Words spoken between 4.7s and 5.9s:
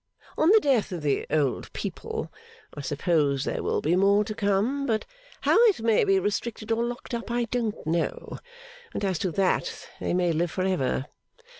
but how it